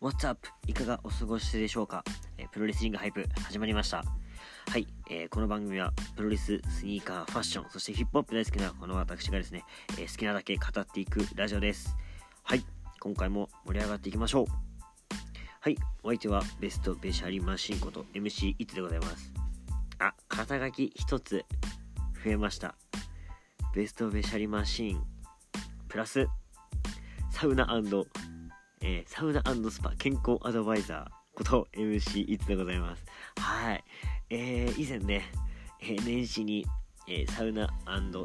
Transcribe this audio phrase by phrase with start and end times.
[0.00, 0.46] What's up?
[0.68, 2.04] いかがお過ごしでしょうか、
[2.36, 4.04] えープロレスリングハイプ始まりました。
[4.68, 9.64] はい、えーこの番組はプロレス、スニーカー、ファッション、そしてヒップホップ大好きなこの私がですね、
[9.98, 11.96] えー好きなだけ語っていくラジオです。
[12.44, 12.64] はい、
[13.00, 14.46] 今回も盛り上がっていきましょう。
[15.58, 19.32] はい、お相手はベストベシャリマシンこと MC イツでございます。
[19.98, 21.44] あ、肩書き一つ
[22.24, 22.76] 増えました。
[23.74, 25.02] ベストベシャリマシン
[25.88, 26.28] プラス
[27.32, 27.66] サウナ
[28.80, 33.04] えーサウナスパ健康アドバイザーこと MC いつでございます。
[33.38, 33.84] はい。
[34.30, 35.24] えー、以前ね、
[35.80, 36.66] えー年始に、
[37.08, 37.68] えーサウナ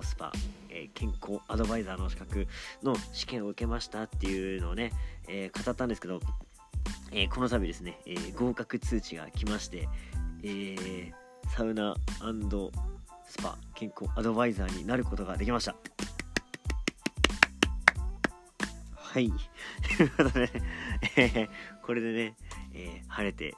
[0.04, 0.32] スパ、
[0.70, 2.48] え健康アドバイザーの資格
[2.84, 4.92] の試験を受けましたっていうのをね、
[5.28, 6.20] え語ったんですけど、
[7.12, 9.88] えこの度ですね、え合格通知が来まして、
[10.44, 11.12] え
[11.56, 11.96] サウナ
[13.26, 15.76] スパ健康アドバイザーになることができました。
[19.14, 19.32] はい。
[19.96, 20.50] ということで、
[21.18, 21.50] えー
[21.86, 22.36] これでね、
[22.74, 23.54] えー晴れて、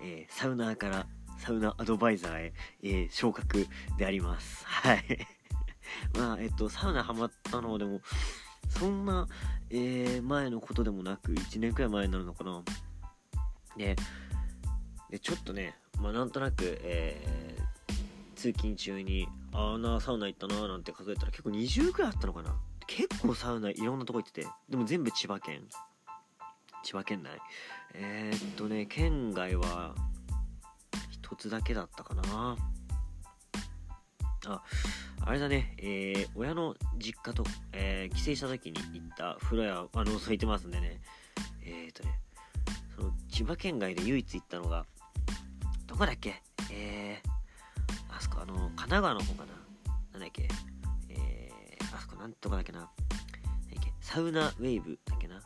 [0.00, 1.06] えーサウナーから
[1.36, 2.52] サウナアドバイザーへ、
[2.84, 3.66] えー昇格
[3.98, 4.64] であります。
[4.64, 5.26] はい。
[6.16, 8.02] まあ、えっと、サウナハマったのでも、
[8.68, 9.26] そんな、
[9.70, 12.62] えー前のことでもなく、1年くらい前になるのかな。
[13.76, 13.96] で、
[15.10, 17.64] でちょっとね、まあ、なんとなく、えー
[18.36, 22.54] 通勤中に、あーな、サウナ行ったなーなんて数えたら結構20くらいあったのかな。
[22.86, 25.62] 結構サウナいろんなとこ行ってて、でも全部千葉県。
[26.82, 27.38] 千葉県内。
[27.94, 29.94] えー、っとね、県外は
[31.10, 32.56] 一つだけだったかな。
[34.46, 34.62] あ、
[35.22, 41.00] あれだね、えー、親の実家と、えー帰省した時に行った風呂屋、あの、覗いてますんでね。
[41.62, 42.20] え、っとね、
[42.94, 44.84] その千葉県外で唯一行ったのが、
[45.86, 46.42] どこだっけ？
[46.70, 49.52] えー、あそこ、あの、神奈川の方かな。
[50.12, 50.46] なんだっけ、
[51.94, 52.90] あそこ、なんとかだっけな。
[54.00, 55.40] サウナウェーブだっけな。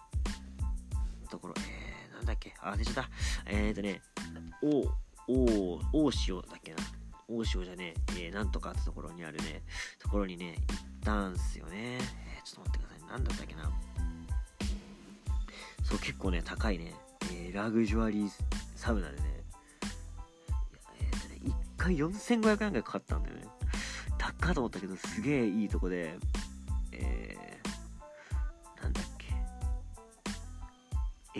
[1.30, 3.10] ところ、えー、なんだっけあ、忘れちゃった。
[3.46, 4.02] えーとね、
[4.62, 6.78] お、お、大潮だっけな。
[7.28, 9.62] 大潮じゃねえ、えー、なんとかってところにあるね、
[9.98, 11.76] ところにね、行ったんすよね。
[11.76, 13.08] えー、ちょっと待ってください。
[13.10, 13.70] なんだったっけな。
[15.84, 16.94] そう、結構ね、高いね、
[17.32, 18.30] えー、ラグジュアリー
[18.74, 19.22] サウナでね、
[21.00, 23.57] えーとね、1回4500円ぐらいかかったんだよね。
[24.40, 26.18] 高っと思ったけど、すげえいいとこで、
[26.92, 29.34] えー、なんだっけ。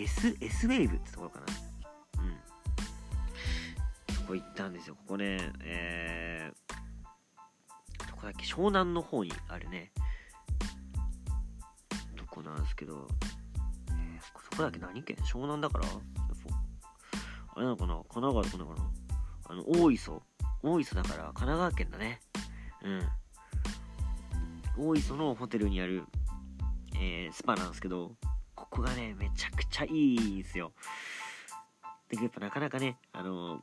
[0.01, 1.45] S、S ウェーブってところかな。
[2.23, 2.25] う
[4.13, 4.15] ん。
[4.15, 4.95] そこ行ったんですよ。
[4.95, 9.91] ここね、えー、どこだっけ湘南の方にあるね。
[12.15, 13.07] どこなんですけど、
[13.89, 15.17] えー、そこだっけ何県？
[15.17, 15.85] 湘南だから？
[17.55, 17.95] あれなのかな？
[17.95, 18.89] 神奈川とかなのかな？
[19.49, 20.21] あの、大磯。
[20.61, 22.21] 大磯だから神奈川県だね。
[22.83, 23.01] うん。
[24.77, 26.03] 大磯のホテルにある、
[26.95, 28.15] えースパなんですけど、
[28.55, 30.71] ここがね、めちゃくちゃいいんですよ。
[32.09, 33.61] で、やっぱなかなかね、あのー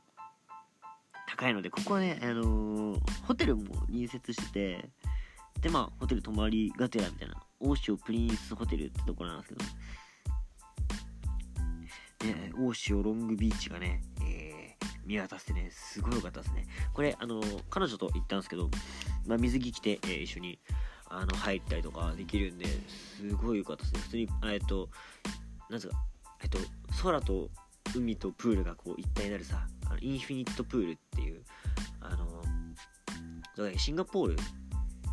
[1.29, 4.89] 高いので、ここはね、あのーホテルも隣接してて、
[5.61, 9.55] で、まあ、ホテル泊まりがてらみたいな、大潮プリンスホテルってところなんです
[12.21, 14.01] けど、ね、大潮ロングビーチがね、
[15.07, 16.65] 見渡せてね、すごい良かったですね。
[16.93, 18.69] これ、あの彼女と行ったんですけど、
[19.25, 20.59] まあ、水着着て、えー一緒に、
[21.09, 23.99] あの、入ったりとかできるんで、すごい良かったですね。
[24.01, 24.89] 普通に、えっと、
[25.69, 25.97] なんつうか、
[26.43, 26.59] えっと、
[27.01, 27.49] 空と
[27.95, 31.41] 海とプールがこう一体になるさ、あのインフィニットプールっていう、
[32.01, 32.43] あの、
[33.77, 34.35] シンガポール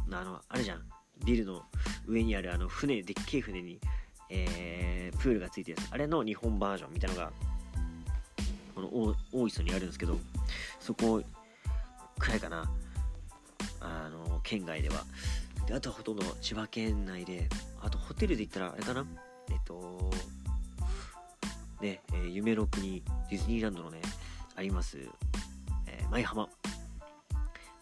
[0.08, 0.82] のあの、あるじゃん。
[1.24, 1.62] ビルの
[2.06, 3.80] 上にあるあの船、でっけえ船に、
[4.30, 5.92] えー、プールがついてるやつ。
[5.92, 7.32] あれの日本バージョンみたいなのが、
[8.84, 10.18] の大磯にあるんですけど、
[10.80, 11.22] そこ
[12.18, 12.70] くらいかな。
[13.80, 15.04] あの、県外では。
[15.66, 17.48] で、あとはほとんど千葉県内で、
[17.80, 19.04] あとホテルで言ったら、あれかな
[19.50, 20.10] えっと、
[21.80, 24.00] ね、えー夢の国、ディズニーランドのね、
[24.56, 24.98] あります、
[25.86, 26.48] えー舞浜。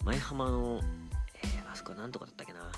[0.04, 0.80] 舞浜の、
[1.42, 2.70] えーあそこはなんとかだったっけな。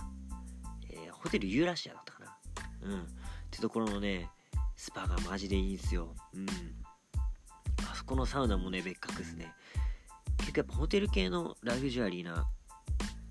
[0.91, 2.37] えホテルユーラシアだったかな。
[2.83, 3.01] うん。
[3.01, 3.05] っ
[3.51, 4.29] てところのね、
[4.77, 6.15] スパがマジでいいんすよ。
[6.35, 6.47] うん。
[8.05, 9.51] そこのサウナもね、別格ですね。
[10.37, 12.47] 結構やっぱホテル系のラグジュアリーな、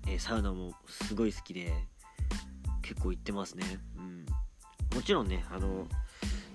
[0.08, 1.72] えーサウナもすごい好きで、
[2.82, 3.64] 結構行ってますね。
[3.96, 4.26] うん。
[4.92, 5.86] もちろんね、あの、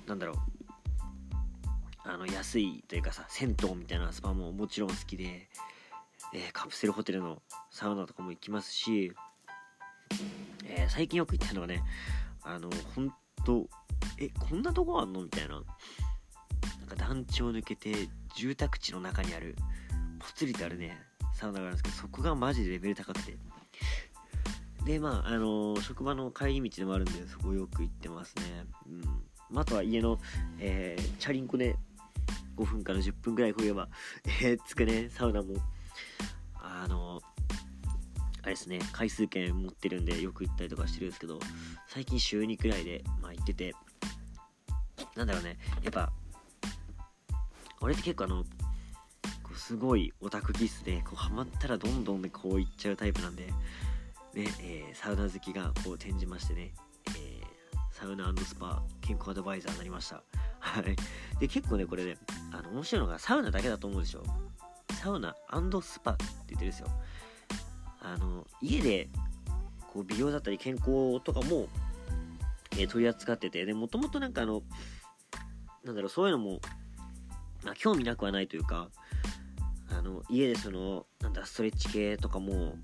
[0.06, 0.36] なんだろう。
[2.04, 5.48] あの安いというかさ銭湯みたいなスパももちろん好きで、
[6.34, 9.14] えーカプセルホテルのサウナとかも行きますし、
[10.66, 11.84] えー最近よく行ったのはね
[12.44, 13.14] あのほん
[13.46, 13.68] と
[14.18, 15.24] えこんなとこあんの？
[15.24, 15.62] みたいな
[16.90, 19.56] か団地を抜けて住宅地の中にある
[20.20, 20.98] ぽつりとあるね
[21.34, 23.38] サウナがあるんですけどそこがマジでレベル高くて。
[24.86, 28.66] でまああの職場の帰り道でもあるんでそこよく行ってますね。
[28.88, 29.60] うん。
[29.60, 30.20] あ、とは家の、
[30.60, 31.76] えー、チャリンコで
[32.56, 33.90] 5分から10分ぐらいこげば、
[34.42, 35.56] えー、つくね、サウナも、
[36.56, 37.22] あの、
[38.44, 41.40] あれですね、回数券持ってるんでよく行ったりとかしてるんですけど、
[41.88, 43.74] 最近週2くらいで、まあ行ってて、
[45.16, 46.12] なんだろうね、やっぱ、
[47.82, 48.44] 俺って結構あの、
[49.44, 53.54] こうすごいオタク気質で、こうハマったらどんどんね、こう行っちゃうタイプなんで、ね、
[54.62, 56.74] えー、サウナ好きがこう転じましてね、
[57.10, 60.24] えー、サウナスパ健康アドバイザーになりました。
[60.60, 60.96] はい。
[61.40, 62.18] で、結構ね、これね、
[62.52, 64.24] あの、面白いのがサウナだけだと思うでしょ。
[65.02, 65.36] サウナ
[65.82, 66.88] スパって言ってるんですよ。
[68.02, 69.10] あの、家で、
[69.94, 71.68] こう、美容だったり健康とかも、
[72.72, 74.62] えー、取り扱ってて、で、もともとなんかあの、
[75.84, 76.60] なんだろう、そういうのも、
[77.64, 78.90] まあ、興味なくはないというか、
[79.92, 82.76] あの、家でその、なんだ、ストレッチ系とかも、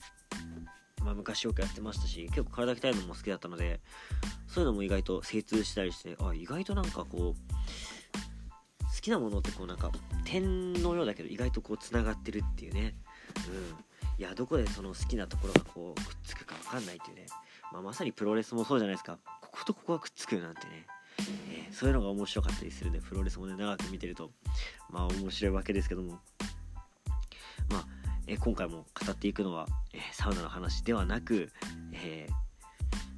[1.05, 3.79] まあ、昔よくやってましたし結構体鍛えるのも好きだったので
[4.47, 9.91] そういうのも意外と精通したりしてあ意外となんかこう好きなものってこうなんか
[10.23, 12.95] 点のようだけど意外とこうつながってるっていうね。
[13.47, 13.85] うん。
[14.17, 17.25] いやどこでその好きなところがこうくっつくか分かんないっていうね、
[17.71, 19.19] まあ、まさにプロレスもそうじゃないですか。
[19.41, 20.87] こことここがくっつくなんてね。
[21.19, 24.31] えー、そういうのが面白かったりするんでプロレスもね長く見てると
[24.89, 26.19] まあ面白いわけですけども
[27.69, 27.85] まあ
[28.27, 31.51] え今回も語っていくのは、えサウナの話ではなく、
[31.93, 32.27] え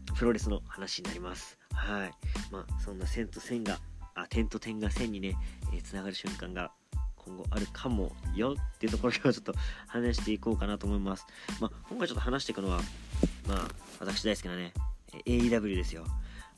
[0.07, 1.57] ー、プロレスの話になります。
[1.71, 2.11] はい。
[2.51, 3.79] まあ、そんな線と線が、
[4.15, 5.37] あ、点と点が線にね、
[5.73, 6.71] えー、がる瞬間が
[7.15, 9.53] 今後あるかもよっていうところをちょっと
[9.87, 11.25] 話していこうかなと思います。
[11.61, 12.81] まあ、今回ちょっと話していくのは、
[13.47, 13.67] まあ、
[13.99, 14.73] 私大好きなね、
[15.25, 16.05] AEW ですよ。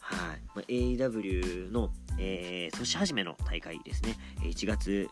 [0.09, 0.41] はい。
[0.55, 4.15] まあ、AEW の、えー、年始めの大会ですね。
[4.41, 5.07] 1月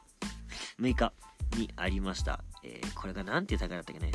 [0.80, 1.14] 6日
[1.56, 2.44] にありました。
[2.64, 4.12] えー、これが何ていう大会だったっけね、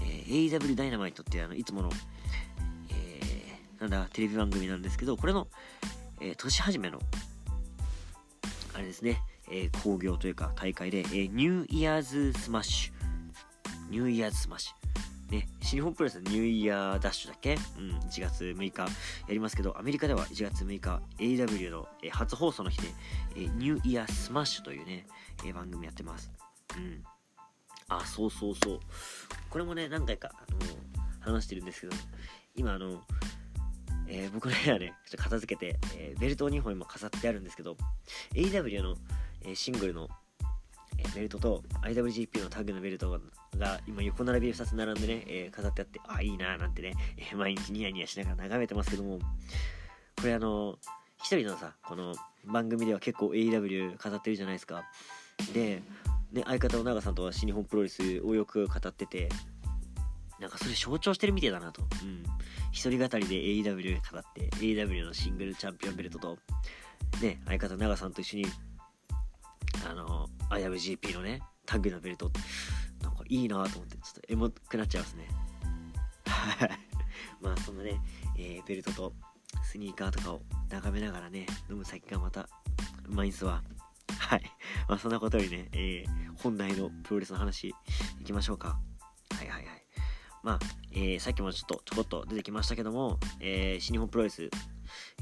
[0.00, 1.90] えー、AW ダイナマイトってあのいつもの、
[2.90, 5.48] えー、なんだ、テレビ番組なんですけど、これの、
[6.20, 7.00] えー、年始めの、
[8.74, 9.20] あれですね、
[9.50, 12.94] えー、興行というか大会で、えー、ニューイヤーズスマッシュ。
[13.90, 14.84] ニューイヤーズスマッシュ。
[15.34, 17.54] ね、新日本プロレスニューイヤーダッシュだっけ？
[17.54, 18.88] うん、1月6日や
[19.30, 22.88] りますけど、アメリカでは1月6日、 AEW の、え、初放送の日で、
[23.36, 25.06] え、ニューイヤースマッシュというね、
[25.44, 26.30] え、番組やってます。
[26.76, 27.02] うん。
[27.88, 28.80] あ、そうそうそう。
[29.50, 31.92] これもね、何回か、あの話してるんですけど、
[32.54, 33.02] 今、あの、
[34.06, 37.76] えー、僕の部屋ね、ちょっと片付けて、えー、ベルトを2本今飾ってあるんですけど、
[38.34, 38.94] AW の、
[39.42, 40.08] えー、シングルの、
[40.96, 43.10] えベルトと IWGP のタッグのベルト
[43.56, 49.18] が今横並びで2つ並んでね、え飾ってあって、あ、いいなーなんてね、え毎日ニヤニヤしながら眺めてますけども、
[50.16, 50.78] これあの
[51.18, 52.14] 一人のさ、この
[52.44, 54.84] 番組では結構 AEW 飾ってるじゃないですか。
[55.52, 55.82] で、
[56.32, 59.28] ね、相方の長さんとは新日本プロレスをよく語ってて
[60.40, 62.24] なんかそれ象徴してるみたいだなと、うん、
[62.72, 66.38] 一人語りで AEW 語って AEW のシングルチャンピオンベルトと、
[67.22, 68.46] ね、相方長さんと一緒に
[69.88, 72.30] あの IWGP のねタッグのベルト。
[73.28, 75.28] いいなと思ってちょっとエモくなっちゃいますね
[76.26, 76.70] はい
[77.40, 78.00] まあそんなね、
[78.36, 79.12] えー、ベルトと
[79.62, 82.48] スニーカーとかを眺めながらね飲む先がまた
[83.04, 83.62] うまいんすわ
[84.18, 84.42] はい。
[84.88, 87.74] まあ、そんなことよりね、えー、本題のプロレスの話、
[88.20, 88.78] いきましょうか。
[89.30, 89.84] はいはいはい。
[90.42, 90.58] まあ、
[90.92, 94.50] えー、さっきもちょっとちょこっと出てきましたけども、えー、新日本プロレス、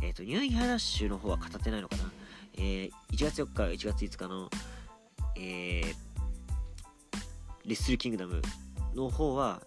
[0.03, 2.13] えっ、ー、と、ニューイヤーラッシュの方は語ってないのかな。
[2.55, 4.51] えー、1月4日、1月5日の、
[5.37, 5.95] えー、
[7.65, 8.43] レッスルキングダム
[8.95, 9.63] の方は、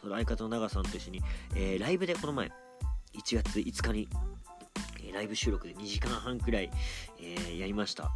[0.00, 1.22] その相方の長さんと一緒に、
[1.54, 2.50] えー、ライブでこの前、
[3.14, 4.08] 1月5日に、
[5.04, 6.70] えー、ライブ収録で2時間半くらい、
[7.20, 8.10] えー、やりました。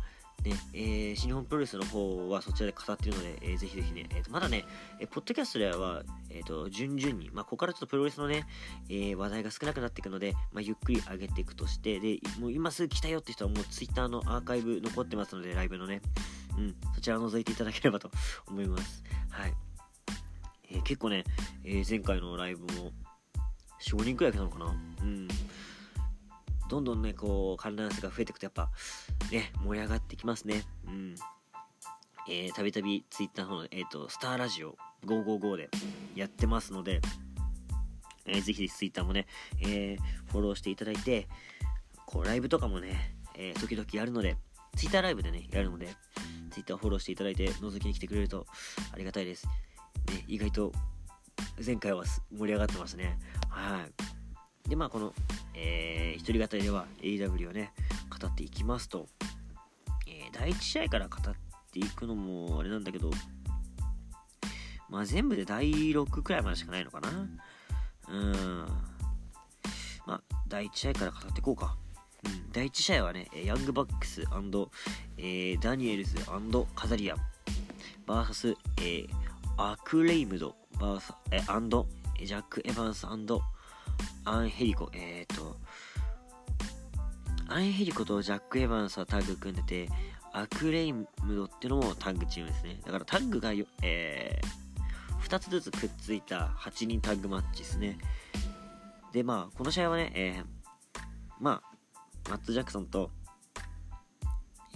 [0.44, 4.64] ね、えー、新日本プロレスの方はそちらで語っているので、えー、ぜひぜひね、えーと、まだね、
[5.00, 8.46] えー、ポッドキャストでは、えーと、順々に、まあ、ここからちょっとプロレスのね、
[8.88, 16.00] えー、話題が少なくなっていくので、まあ、ゆっくり上げていくとして、で、もう今すぐ来たよって人はもう Twitter のアーカイブ残ってますので、ライブのね、
[16.58, 18.10] うん、そちらを覗いていただければと
[18.46, 19.02] 思います。
[19.30, 19.54] はい。
[20.70, 21.24] えー、結構ね、
[21.64, 22.92] え前回のライブも
[23.82, 24.66] 4、5人くらい来たのかな
[25.02, 25.28] うん。
[26.68, 28.70] どんどんね、こう、観覧数が増えていくとやっぱ、
[29.30, 30.64] ね、盛り上がってきますね。
[30.86, 31.14] うん。
[32.28, 35.70] えー、たびたび Twitter の、えっ、ー、と、スターラジオ555で
[36.16, 37.00] やってますので、
[38.26, 39.26] えー、ぜひぜひ Twitter もね、
[39.60, 41.28] えー、フォローしていただいて、
[42.04, 44.36] こう、ライブとかもね、えー、時々やるので、
[44.76, 45.88] Twitter ライブでね、やるので、
[46.50, 48.46] Twitter フォローしていただいて、覗きに来てくれると
[48.92, 49.46] ありがたいです。
[50.08, 50.72] ね、意外と、
[51.64, 53.18] 前回は盛り上がってましたね。
[53.48, 54.25] はい。
[54.68, 55.12] で、まあ、この、
[55.54, 57.72] えー、一人語りでは AW をね、
[58.10, 59.06] 語っていきますと、
[60.06, 61.34] えー、第1試合から語っ
[61.72, 63.10] ていくのもあれなんだけど、
[64.88, 67.10] まあ全部で第6くらいまでしかないのかな。
[68.08, 68.66] うん。
[70.06, 71.76] まあ、第1試合から語っていこうか。
[72.24, 74.22] うん、第1試合はね、ヤングバックス
[75.18, 76.16] えー、ダニエルズ
[76.74, 77.18] カザリアン
[78.06, 79.08] VS、えー、
[79.56, 81.86] アクレイムド VS、えー、アンド
[82.24, 83.06] ジャック・エヴァンス
[84.24, 85.56] アンヘリコ、えっ、ー、と、
[87.48, 89.88] アンヘリコとジャック・エヴァンスはタッグ組んでて、
[90.32, 92.80] アクレイムドってのもタッグチームですね。
[92.84, 97.98] だからタッグがよ、えー、2つずつくっついた8人タッグマッチですね。
[99.12, 100.44] で、まあ、この試合はね、えー、
[101.40, 103.10] まあ、マット・ジャクソンと、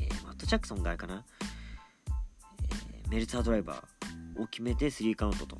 [0.01, 1.25] えー、マット・ジャクソンがあれかな、
[3.03, 5.59] えー、メルツァードライバーを決めて3カウントと。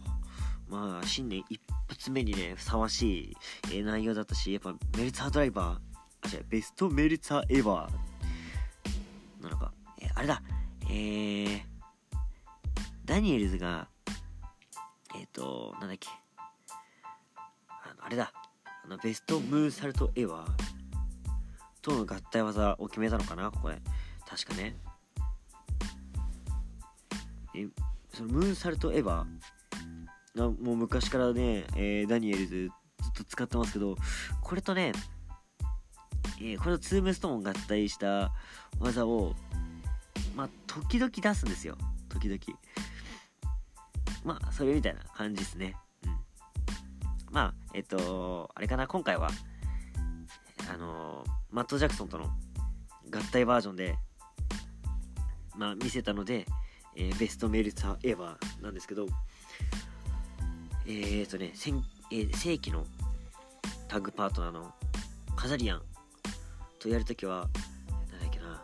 [0.71, 9.73] まあ、新年一発目にね、ふさわしい、えー、内容だったし、やっぱメルツァードライバー、あ、違う、ベストメルツァーエヴァーなのか。
[10.01, 10.43] えー、あれだ、
[10.85, 11.61] えー、
[13.05, 13.89] ダニエルズが、
[15.17, 16.09] えっ、ー、と、なんだっけ、
[17.69, 18.33] あの、あれだ、
[18.85, 20.51] あの、ベストムーンサルトエヴァー
[21.83, 23.83] との合体技を決めたのかな、ここで。
[24.25, 24.77] 確かね。
[27.57, 27.67] え、
[28.15, 29.60] そのムーンサルトエヴァー
[30.35, 32.71] もう昔からね、えー、ダニエルズ
[33.03, 33.97] ずっと使ってますけど、
[34.41, 34.93] これとね、
[36.41, 38.33] えー、これとツームストーン合体した
[38.79, 39.35] 技を、
[40.37, 41.77] まあ、時々出すんですよ。
[42.09, 42.39] 時々。
[44.25, 45.75] まあ、それみたいな感じですね。
[46.05, 46.17] うん。
[47.33, 49.31] まあ、えっ、と、あれかな、今回は、
[50.73, 52.27] あのマット・ジャクソンとの
[53.11, 53.97] 合体バージョンで、
[55.57, 56.47] まあ、見せたので、
[56.97, 59.07] え、ベストメルツァーエヴァーなんですけど、
[60.93, 61.53] えーとね、
[62.11, 62.85] えー、正規の
[63.87, 64.75] タッグパートナーの
[65.37, 65.83] カザリアン
[66.81, 67.49] とやるときは、
[68.11, 68.61] なんだっけな。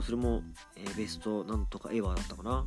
[0.00, 0.44] それも、
[0.76, 2.50] えー、ベストなんとかエヴァーだったかな。
[2.52, 2.58] うん。
[2.58, 2.66] うん、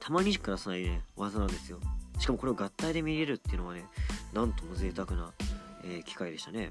[0.00, 1.78] たまにしか出さないね、技なんですよ。
[2.18, 3.84] しかもこれを合体で見れるっていうのはね、
[4.32, 5.34] なんとも贅沢な、
[5.84, 6.70] えー、機会でしたね。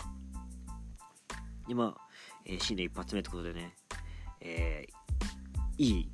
[1.67, 2.01] で、まあ、
[2.45, 3.75] えー、新年一発目ってことでね、
[4.41, 6.11] えー、いい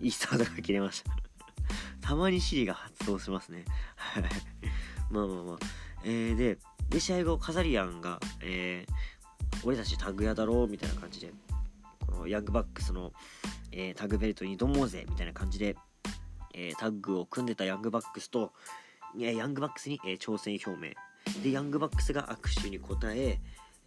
[0.00, 1.16] いいスタートが切れました
[2.00, 3.64] たまにシリが発動しますね。
[3.96, 4.24] はい。
[5.10, 5.58] まあまあまあ。
[6.04, 11.32] えー、で、で、試合後、カザリアンが、えー、俺たちタグ屋だろうみたいな感じで、
[12.06, 13.12] このヤングバックスの、
[13.72, 15.76] えー、タグベルトに挑もうぜみたいな感じで、
[16.54, 18.52] えー、タッグを組んでたヤングバックスと、
[19.18, 20.94] えヤングバックスに、え挑戦表明。
[21.42, 23.40] で、ヤングバックスが握手に応え、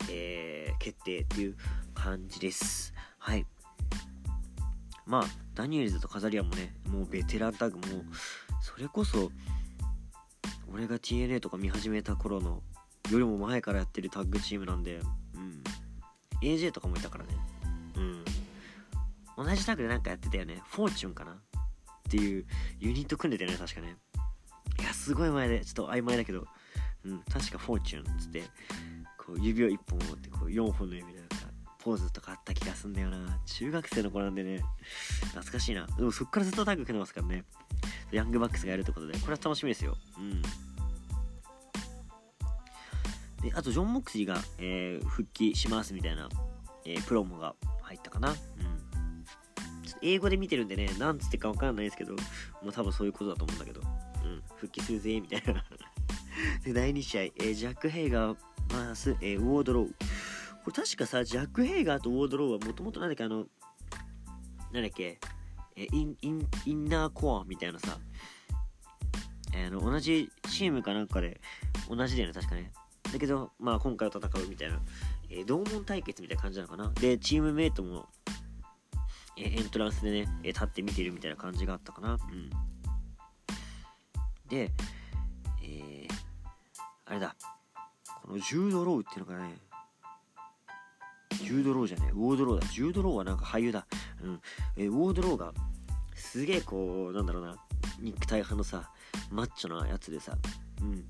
[0.09, 1.57] え決定っていう
[1.93, 2.93] 感じです。
[3.17, 3.45] はい。
[5.09, 5.23] まあ、
[5.55, 8.03] ダニエルズとカザリアもね、もうベテランタッグも、
[8.61, 9.31] それこそ、
[10.71, 12.61] 俺が TNA とか見始めた頃の、
[13.09, 15.01] よりも前からやってるタッグチームなんで、
[15.33, 15.63] うん。
[16.43, 17.35] AJ とかもいたからね。
[17.95, 17.99] う
[19.41, 19.45] ん。
[19.45, 20.61] 同じタッグでなんかやってたよね。
[20.67, 21.35] フォーチュンかなっ
[22.07, 22.45] ていう
[22.79, 23.97] ユニット組んでたよね、確かね。
[24.79, 26.45] いや、すごい前で、ちょっと曖昧だけど、
[27.03, 28.43] うん、確かフォーチュンっつって、
[29.17, 31.18] こう指を1本持って、こう4本の指で
[31.79, 33.39] ポーズとかあった気がすんだよな。
[33.45, 34.61] 中学生の子なんでね、
[35.29, 35.87] 懐かしいな。
[35.87, 37.45] でもそっからずっとタッグ組んでますからね。
[38.11, 39.97] ヤングバックスがやるってことで、これは楽しみですよ。
[40.17, 40.41] うん。
[43.41, 46.27] で、あと、ジョン・モクスリーが、えー、復帰しますみたいな、
[46.85, 48.31] えー、プロモが入ったかな。
[48.31, 48.35] うん。
[50.01, 52.19] 英語で見てるんでね、なんつってかわかんないですけど、も
[52.69, 55.63] う多分そういうことだと思うんだけど、うん、復帰するぜ、みたいな。
[56.63, 58.37] で、第2試合、えー、ジャック・ヘイガー
[58.69, 60.08] VS、えー、ウォードロー。
[60.63, 63.45] これ確かさ、ジャック・ヘイガーとウォードローはもともとなんだっけ、あの、
[64.71, 65.19] なんだっけ、
[65.75, 67.97] えインインインナーコアみたいなさ、
[69.53, 71.39] えー、の同じチームかなんかで
[71.89, 72.71] 同じだよね、確かね。
[73.11, 74.79] だけど、まあ今回は戦うみたいな、
[75.29, 76.91] えー、同門対決みたいな感じなのかな。
[76.93, 78.07] で、チームメイトも、
[79.37, 82.13] えー、エントランスでね、え立って見てるみたいな感じがあったかな。
[82.13, 82.49] うん。
[84.49, 84.71] で、
[85.63, 86.09] えー、
[87.05, 87.35] あれだ。
[88.23, 89.55] このジュードローっていうのがね、
[91.37, 92.67] ジュードローじゃねえ、ウォードローだ。
[92.67, 93.85] ジュードローはなんか俳優だ。
[94.23, 94.41] うん。
[94.77, 95.53] えウォードローが、
[96.15, 97.55] すげえこう、なんだろうな、
[97.99, 98.91] 肉体派のさ、
[99.31, 100.37] マッチョなやつでさ、
[100.81, 101.05] うん。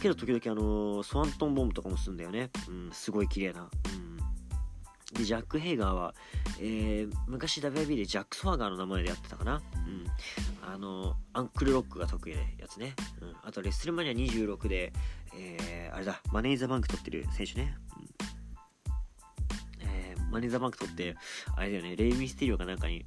[0.00, 2.50] けど時々あのー、スワントンボムとかもするんだよね。
[2.68, 3.62] うん、すごい綺麗な。
[3.62, 4.16] うん。
[5.16, 6.14] で、ジャック・ヘイガーは、
[6.60, 9.60] えー、昔 WB でジャック・ソファーガーの名前でやってたかな。
[9.74, 10.06] うん。
[10.62, 12.94] あのー、アンクルロックが得意なやつね。
[13.20, 13.34] うん。
[13.42, 14.92] あと、レッスルマニア26で、
[15.34, 17.76] えー、あれだ、マネーザバンク取ってる選手ね。
[17.96, 18.17] うん
[20.30, 21.16] マネーザーバンク取って、
[21.56, 23.06] あれだよね、レイ・ミステリオかなんかに、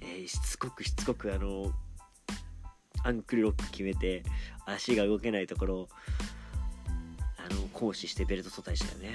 [0.00, 1.72] えー、しつこくしつこくあの、
[3.04, 4.22] アンクルロック決めて、
[4.66, 5.88] 足が動けないところを、
[7.36, 9.14] あの、行使してベルト取ったりしたよね。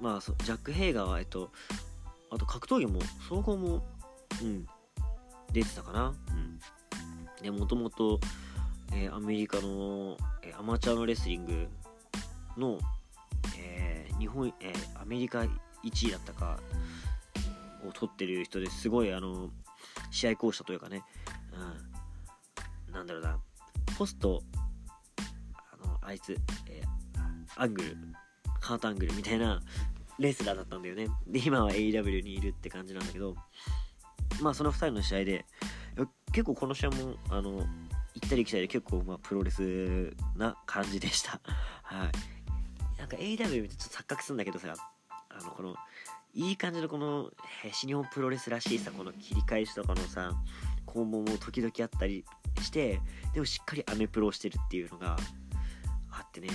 [0.00, 0.04] うん。
[0.04, 1.52] まあ、ジャック・ヘイガーは、えっと、
[2.30, 3.86] あと格闘技も、総合も、
[4.42, 4.66] うん、
[5.52, 6.14] 出てたかな。
[6.30, 6.58] うん。
[7.42, 8.18] で、もともと、
[8.92, 11.68] えー、アメリカの、えー、アマチュアのレスリング
[12.56, 12.78] の、
[14.22, 15.48] 日本、えアメリカ1
[15.82, 16.60] 位だったか
[17.84, 19.50] を取ってる人ですごいあの
[20.12, 21.02] 試合巧者というかね、
[22.88, 23.40] うん、なんだろうな。
[23.98, 24.40] ポスト
[25.72, 26.36] あのあいつ、
[26.68, 26.82] え
[27.56, 27.96] アングル
[28.60, 29.60] カートアングルみたいな
[30.20, 31.08] レスラーだったんだよね。
[31.26, 33.34] で今は AW にいるって感じなんだけど
[34.40, 35.44] まあその2人の試合で
[36.30, 37.66] 結構この試合もあの
[38.14, 41.40] 行ったり来たりで結構まあプロレスな感じでした。
[41.82, 42.41] はい。
[43.02, 44.74] なんか AW 見てちょっと錯覚するんだけどさ
[45.28, 45.74] あのこの
[46.34, 47.30] いい感じのこの
[47.72, 50.30] 新日本プロレスらしいさこの切り返しとかのさ
[50.86, 52.24] 肛門も時々あったり
[52.60, 53.00] して
[53.34, 55.16] でもしっかりアメプロをしてるっていうのが
[56.12, 56.48] あってね。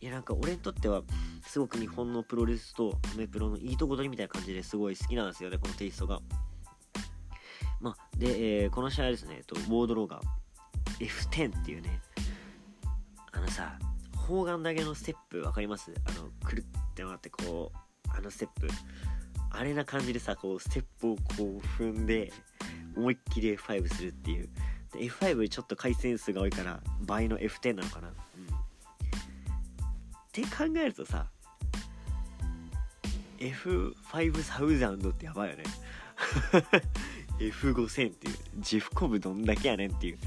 [0.00, 1.02] いやなんか俺にとっては
[1.44, 6.20] すごく日本のプロレスとアメプロのいいとこ取りみたいな感じですごい好きなんですよねこのテイストが。
[7.80, 10.20] まあで、えー、この試合ですね、と、ウォードローが
[11.00, 12.00] F10 っていうね。
[13.32, 13.76] あのさ
[14.26, 15.92] 砲丸投げのステップ分かります？
[16.04, 16.64] あのくるっ
[16.94, 18.68] て回ってこうあのステップ
[19.50, 22.32] あれな感じでさこうステップをこう踏んで
[22.96, 24.48] 思いっきり F5 するっていう。
[24.92, 28.16] で F5 ちょっと回線数が多いから倍の F10 なのかな、うん、っ
[30.32, 31.26] て考えるとさ
[33.38, 35.64] F5000 ってやばいよね。
[37.38, 38.34] F5000 っていう。
[38.58, 40.18] ジフコブどんだけやねんっていう。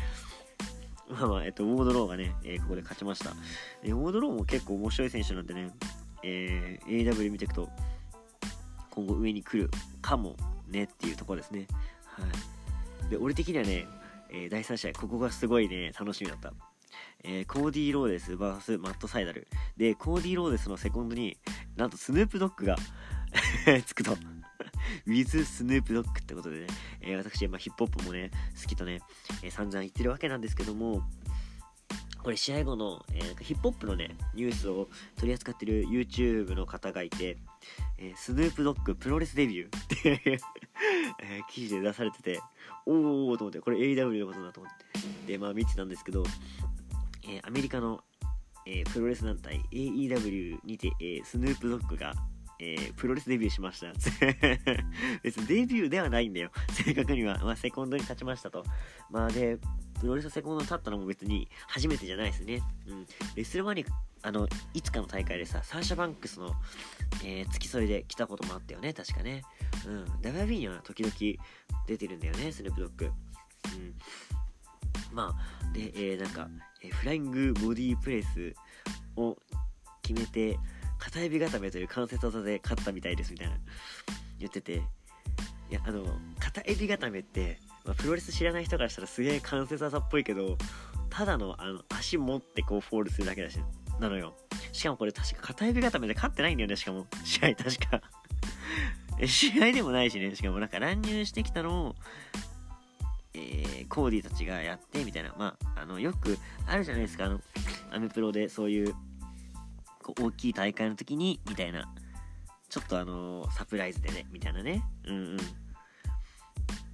[1.09, 3.31] まあまあ、えっと、ウォードローがね、えー、ここで勝ちました。
[3.83, 5.71] えウォードローも結構面白い選手なんでね、
[6.23, 7.69] えー、AW 見ていくと
[8.91, 10.35] 今後上に来るかも
[10.67, 11.67] ねっていうところですね。
[12.05, 12.23] は
[13.07, 13.87] い、で俺的にはね、
[14.29, 16.53] えー、第3試合ここがすごいね楽しみだった。
[17.23, 19.47] えー、コーディー・ローデス VS マット・サイダル
[19.77, 21.37] でコーディー・ローデスのセコンドに
[21.75, 22.77] なんとスヌープドッグが
[23.85, 24.15] つくと
[25.07, 26.67] with スヌープドッグってことでね、
[27.01, 29.01] えー、私、まあ、ヒップホップもね好きとね、
[29.43, 31.03] えー、散々言ってるわけなんですけども
[32.23, 37.37] これ試合後の、えー、ヒップホップのね、ニュースを取り扱ってる YouTube の方がいて、
[37.97, 40.41] えー、スヌープドッグプロレスデビューって
[41.21, 42.41] えー、記事で出されてて、
[42.85, 44.73] おーと思って、これ AW のことだと思っ
[45.25, 46.23] て、で、まあ見てたんですけど、
[47.23, 48.01] えー、アメリカの、
[48.65, 52.13] えー、プロレス団体 AEW にて、えー、スヌープドッグが、
[52.59, 53.87] えー、プロレスデビューしました。
[55.23, 56.51] 別にデビューではないんだよ。
[56.71, 57.39] 正確には。
[57.43, 58.65] まあ、セコンドに勝ちましたと。
[59.09, 59.57] まあ、で、
[60.01, 62.61] プロレスセコンドに立ったのも別に初めてじゃないですね。
[62.87, 63.07] うん。
[63.35, 63.85] レスルマニ
[64.21, 66.53] あの、いつかの大会でさ、サーシャバンクスの、
[67.23, 69.43] えー、付き添いで来たこともあったよね、確かね。
[69.87, 70.03] うん。
[70.21, 71.13] WB には時々
[71.87, 73.05] 出てるんだよね、スヌープドッグ。
[73.05, 73.09] う
[73.77, 73.95] ん。
[75.13, 76.49] まあ、で、えー、なんか、
[76.83, 78.53] えー、フライングボディープレス
[79.15, 79.37] を
[80.01, 80.59] 決めて、
[80.99, 83.55] 片指固めという関節技で勝ったみたいですみたいな
[84.39, 84.83] 言ってて。
[85.71, 86.03] いやあの
[86.39, 90.57] 片指固めってまあ、プロレス知らない人からしたらすげえ関節技っぽいけど
[91.09, 93.59] ただのあの足持ってこうフォールするだけだし
[93.99, 94.33] なのよ。
[94.71, 97.07] しかもこれ確か片指固めで勝ってないんだよねしかも。
[97.25, 98.01] 試合確か。
[99.25, 101.95] 試合でもないしねしかもなんか乱入してきたのを
[103.33, 105.33] えー、コーディたちがやってみたいな。
[105.37, 107.41] まああのよくあるじゃないですかあの
[107.91, 108.95] アメプロでそういう
[110.13, 111.91] こう大きい大会の時にみたいな
[112.69, 115.37] ちょっとあのー、サプライズでねみたいなねうんうん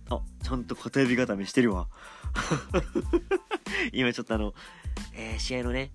[0.09, 1.87] あ、ちゃんと片指固めしてるわ。
[3.91, 4.53] 今ちょっとあの、
[5.13, 5.91] えー、試合のね、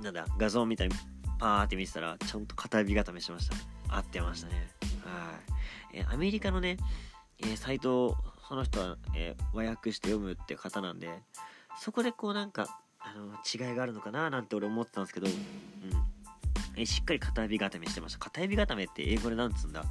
[0.00, 0.94] なんだ、画像みたいに
[1.38, 3.96] パーって見てたら、ちゃんと片指固めしました。
[3.96, 4.68] 合ってましたね。
[5.04, 5.38] は
[5.92, 5.98] い。
[5.98, 6.78] えー、アメリカのね、
[7.38, 8.16] えー、サイトを、
[8.48, 11.22] その人は、え、和訳して読むって方なんで、
[11.78, 15.34] そこでこうなんか、あの、違いがあるのかななんて俺思ってたんですけど、うん。
[16.78, 18.18] え、しっかり片指固めしてました。
[18.18, 19.84] 片指固めって英語でなんつうんだ？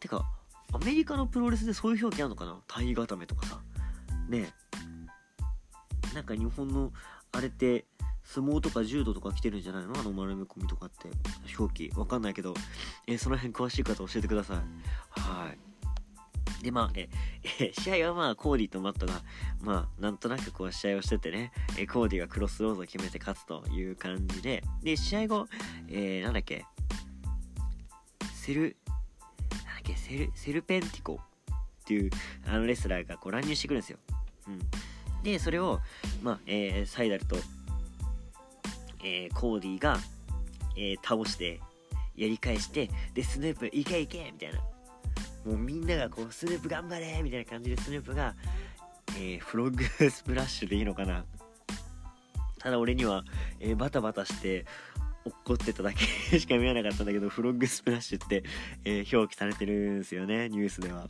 [0.00, 0.24] てか、
[0.72, 2.60] アメリカのプロレスでそういう表記あるのかな？
[2.66, 3.60] 体固めとかさ。
[4.28, 4.52] ね
[6.12, 6.14] え。
[6.14, 6.92] なんか日本の
[7.32, 7.86] あれって
[8.24, 9.98] 相撲とか柔道とか来てるんじゃないの？
[9.98, 11.08] あの丸め込みとかって。
[11.58, 11.92] 表記。
[11.96, 12.54] わかんないけど。
[13.06, 14.56] えその辺詳しい方教えてください。
[15.20, 15.58] はい。
[16.62, 17.08] でまあえ
[17.60, 19.20] え試合はまあコーディとマットが
[19.60, 25.48] まあなんとなくこう試合をしててねえコーディがクロスロードを決めて勝つという感じでで試合後
[25.88, 26.64] えー、なんだっけ
[28.32, 31.20] セルなんだっけセルセルペンティコ
[31.82, 32.10] っていう
[32.46, 33.98] あのレスラーがこう乱入してくるんですよ。
[34.46, 34.60] うん、
[35.22, 35.80] でそれを、
[36.22, 37.36] まあえー、サイダルと、
[39.04, 39.98] えー、コーディが、
[40.76, 41.60] えー、倒して
[42.16, 44.60] やり返してでスヌープいけいけみたいな
[45.44, 48.34] もうみんながこうスヌープ頑張れみたいな感じでスヌープが、
[49.18, 51.24] えフロッグスプラッシュでいいのかな。
[52.58, 53.24] ただ俺には、
[53.60, 54.64] えバタバタして
[55.24, 56.04] 怒ってただけ
[56.38, 58.44] しか見えなかったんだけど、フロッグスプラッシュって、
[58.84, 61.08] えー、表記されてるんですよね、ニュースでは。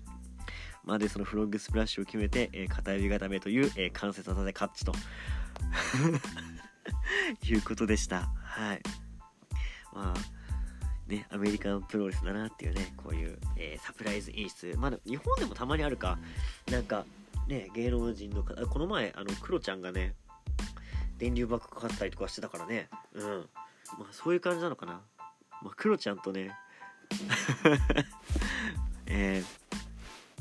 [0.84, 4.92] までそのフロッグスプラッシュを決めて、えー、片指固めという、えー、関節技で勝ちと。
[7.46, 8.32] いうことでした。
[8.42, 8.82] はい。
[9.94, 10.41] まあ
[11.06, 14.74] ねアメリカンプロレスだなっていうねこういう、えー、サプライズ演出。
[14.76, 16.18] まだ日本でもたまにあるか。
[16.70, 17.04] なんか
[17.48, 20.14] ね芸能人の方この前あのクロちゃんがね
[21.18, 22.88] 電流爆かかったりとかしてたからね。
[23.14, 23.48] うん。
[23.98, 25.00] まあそういう感じなのかな。
[25.62, 26.56] まあクロちゃんとね
[29.06, 29.42] え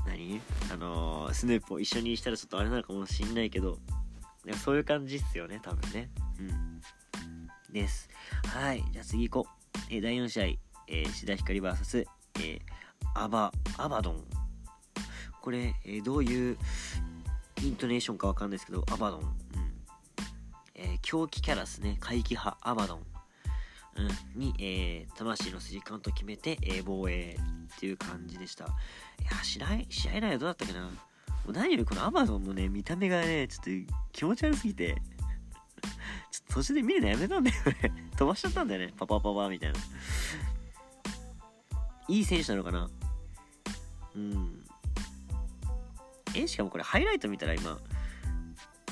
[0.05, 0.41] ー、何？
[0.71, 3.77] あのー、スヌープを一緒にしたらちょっとあれなのかもしんないけど。
[4.63, 6.09] そういう感じっすよね多分ね。
[6.39, 6.81] うん。
[7.71, 8.09] です。
[8.47, 8.83] はい。
[8.91, 10.45] じゃあ次行こう、えー、第4試合、
[10.87, 12.05] えー、志田ひかり VS、
[12.39, 12.59] えー、
[13.13, 14.23] アバアバドン。
[15.41, 16.57] これ、えー、どういう
[17.63, 19.27] イントネーションかわかんないですけどアバドン、うん。
[20.75, 21.97] えー、狂気キャラですね。
[21.99, 23.05] 怪奇派アバドン。
[23.97, 27.37] うん、に、えー、魂のスリーカウント決めて、えー、防衛
[27.75, 28.65] っていう感じでした。
[28.65, 28.67] い
[29.29, 30.81] や、試合、試合内容どうだったっけな。
[30.81, 30.91] も
[31.47, 35.01] う何よりこのアマゾンのね、見た目がね、ちょっと気持ち悪すぎて、
[36.31, 38.93] ちょっと途中で見るのやめたんだよね 飛ばしちゃったんだよね。
[38.97, 39.79] パパパパみたいな。
[42.07, 42.89] いい選手なのかな？
[44.15, 44.65] うん。
[46.35, 47.79] え、しかもこれハイライト見たら今、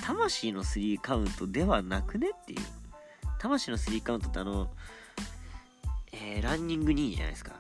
[0.02, 2.60] 魂のスリーカウントではなくねっていう。
[3.38, 4.73] 魂のスリーカウントってあの、
[6.12, 7.54] えー、ランニング2位じゃないですか。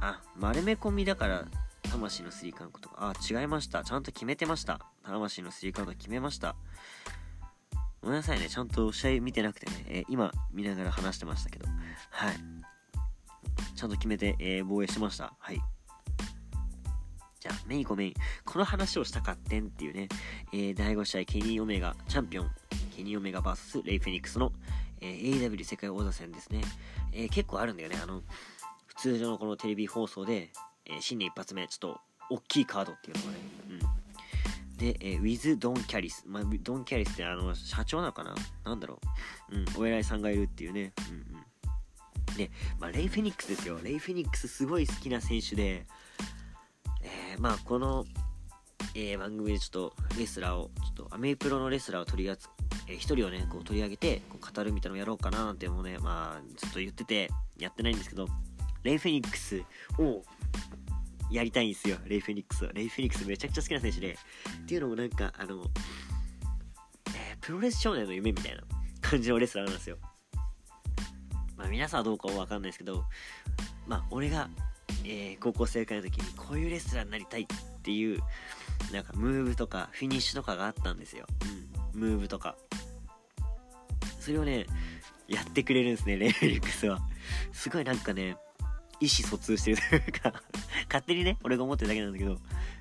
[0.00, 1.46] あ、丸め込みだから、
[1.90, 3.84] 魂のスリーカウントとか、あ、違いました。
[3.84, 4.80] ちゃんと決めてました。
[5.04, 6.56] 魂のスリーカウント決めました。
[8.04, 8.48] ごめんなさいね。
[8.48, 11.66] ちゃんと試合見てなくてね、えー、今見ながら話してましたけど、
[12.10, 12.34] はい。
[13.74, 15.34] ちゃんと決めて、えー、防衛しました。
[15.38, 15.60] はい。
[17.40, 18.14] じゃあ、メイコメイン。
[18.44, 20.08] この話をしたかってんっていうね、
[20.52, 22.50] えー、第5試合、ケニー・オメガ、チャンピオン、
[22.94, 24.52] ケニー・オメガ VS レイ・フェニックスの、
[25.00, 26.62] えー、AW 世界王座戦ですね、
[27.12, 28.22] え、結構あるんだよねあの
[28.86, 30.52] 普通常のこのテレビ放送で、
[30.86, 33.38] えー、新年一発目ちょっと大きいカードっていうのがね、
[33.70, 33.80] うん、
[34.78, 38.34] で、えー、With ドン・キャリス、まあ、ドン・キャリスってあの社長なのかな？
[38.64, 39.00] なんだろ
[39.50, 41.16] う、うん、お偉いさんがいるっていうね、うん
[42.30, 43.78] うん、で、まあ、レイ・フェニックスですよ。
[43.82, 45.86] レイ・フェニックスすごい好きな選手で、
[47.02, 48.04] えー、まあこの
[48.96, 52.54] えー、番組でちょっとレスラーを、ちょっとアメイプロのレスラーを取り扱
[52.86, 58.28] えー、1人をねこう取り上げてこう語るみたいなのをやろうかななんてもねまあずっと言っててやってないんですけど
[58.82, 59.62] レイ・フェニックス
[59.98, 60.22] を
[61.34, 61.98] やりたいんですよ。
[62.06, 64.16] レイ・フェニックスレイ・フェニックスめちゃくちゃ好きな選手で。
[64.62, 65.64] っていうのもなんかあの、
[67.08, 68.62] えー、プロレス少年の夢みたいな
[69.00, 69.98] 感じのレスラーなんですよ。
[71.56, 73.04] まあ皆さんはどうかは分かんないですけど
[73.86, 74.48] まあ俺が、
[75.04, 77.46] えー、高校生会の時にこういうレスラーになりたいっ
[77.82, 78.20] ていう
[78.92, 81.26] なんかムーブとかフィニッシュとかがあったんですよ、
[81.94, 82.56] うん、ムーブとか。
[84.20, 84.66] それをね
[85.28, 87.00] やってくれるんですねレイフェリックスは。
[87.52, 88.36] すごいなんかね
[89.00, 90.42] 意思疎通してるというか
[90.88, 92.38] 勝手にね俺が思ってるだけなんだけど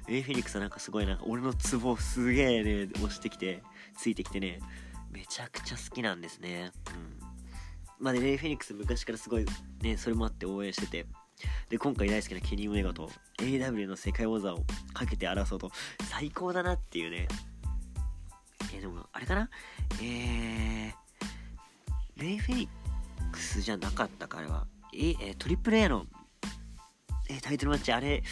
[0.08, 3.64] レイフェリックスはなんかすごいなんか俺のツボすげえね押してきて
[3.98, 4.60] ついてきてね
[5.12, 6.72] めちゃくちゃ好きなんですね。
[6.92, 7.20] うん。
[8.00, 9.46] まあねレイフェニックス昔からすごい
[9.82, 11.06] ねそれもあって応援してて
[11.70, 15.72] で今回大好きなケニー・オメガと AW の世界王座をかけて争うと
[16.10, 17.28] 最高だなっていうね。
[18.74, 19.50] えー、でもあれかな？
[20.02, 21.04] えー
[22.16, 24.68] レイ・フェニックスじゃなかったか、あれは。
[24.96, 26.06] え、えトリプル A の、
[27.30, 28.24] えタイトルマッチ、あれ、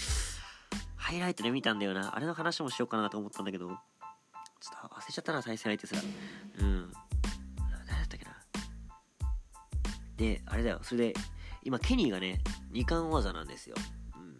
[0.95, 2.15] ハイライトで見たんだよな。
[2.15, 6.01] あれの話もしようかなと思ったんだけど、ちょっと忘れちゃったな、対戦相手すら。
[6.59, 6.91] うん。
[7.87, 8.37] 誰だったっけな。
[10.17, 11.13] で、あれだよ、それで、
[11.63, 13.75] 今、ケニーがね、2冠王座なんですよ。
[14.15, 14.39] うん。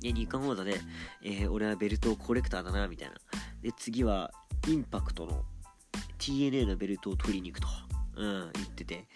[0.00, 0.80] で、2冠王座で、
[1.22, 3.16] えー、俺はベルトコレクターだな、みたいな。
[3.60, 4.32] で、次は、
[4.66, 5.44] インパクトの
[6.18, 7.68] TNA のベルトを取りに行くと。
[8.16, 9.06] うん、言ってて、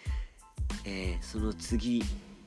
[0.85, 2.03] えー、その次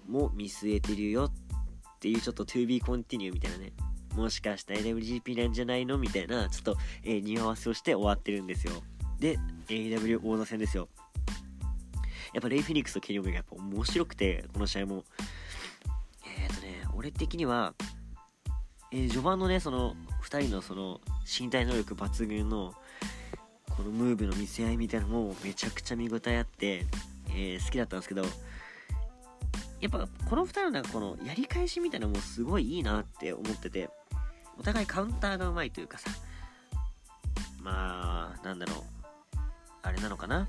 [0.08, 3.72] も見据えてるよっていうちょっと to be continue みたいなね、
[4.14, 8.72] もしかしたら WGP なんじゃないのみたいな、ちょっと、えー、匂わせをして終わってるんですよ。
[9.18, 10.88] で、AW 王座戦ですよ。
[12.32, 15.04] やっぱレイ・フェニックスとケニオメがやっぱ面白くて、この試合も。
[16.26, 17.74] えっ、ー、とね、俺的には、
[18.92, 22.74] えー、序盤のね、その、2人のその、身体能力抜群の、
[23.70, 26.86] このムーブの見せ合いみたいなのもめちゃくちゃ見応えあって、
[27.34, 28.22] えー、好きだったんですけど
[29.80, 33.90] やっぱこの2人のなんかこのやり返しみたいなのもすごいいいなって思ってて
[34.58, 36.10] お互いカウンターがうまいというかさ
[37.60, 38.78] まあなんだろう
[39.82, 40.48] あれなのかな？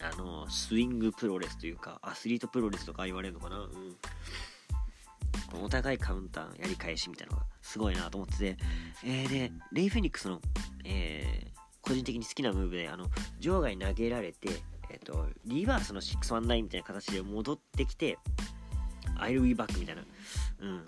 [0.00, 3.58] あのスイングプロレスというかアスリートプロレスとか言われるのかな？
[3.58, 3.96] うん。
[5.62, 8.56] お互いカウンターやり返しみたいなのがすごいなと思ってて、
[9.04, 10.40] えー、でレイ・フェニックスの
[10.84, 13.06] えー、個人的に好きなムーブであの
[13.40, 14.48] 場外に投げられて、
[14.90, 18.18] えーと、リバースの619みたいな形で戻ってきて
[19.18, 20.02] I'll be back みたいな、
[20.60, 20.84] うん、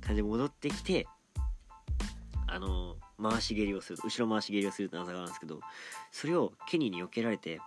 [0.00, 1.06] 感じで戻ってきて
[2.46, 5.60] あの回し蹴りをする後ろ回し蹴りをするって技があるんですけど
[6.10, 7.60] それをケニーに避けられて